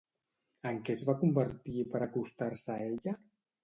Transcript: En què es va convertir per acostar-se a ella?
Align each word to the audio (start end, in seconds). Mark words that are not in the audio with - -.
En 0.69 0.79
què 0.87 0.95
es 0.95 1.05
va 1.11 1.15
convertir 1.21 1.87
per 1.95 2.05
acostar-se 2.09 2.79
a 2.83 2.93
ella? 2.93 3.19